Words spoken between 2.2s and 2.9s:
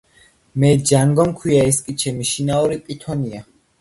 შინაური